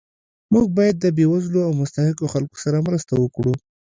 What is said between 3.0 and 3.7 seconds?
وکړو